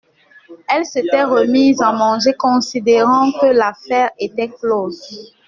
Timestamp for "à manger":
1.79-2.33